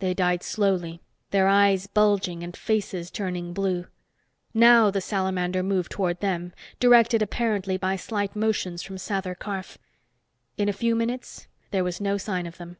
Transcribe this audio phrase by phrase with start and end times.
[0.00, 1.00] They died slowly,
[1.30, 3.86] their eyes bulging and faces turning blue.
[4.52, 9.78] Now the salamander moved toward them, directed apparently by slight motions from Sather Karf.
[10.58, 12.78] In a few moments, there was no sign of them.